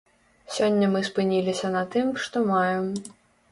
Сёння 0.55 0.87
мы 0.93 1.01
спыніліся 1.09 1.71
на 1.77 1.85
тым, 1.97 2.11
што 2.27 2.45
маем. 2.51 2.91